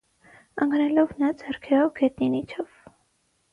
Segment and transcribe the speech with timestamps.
[0.65, 2.75] Ընկնելով նա ձեռքերով գետնին իջավ։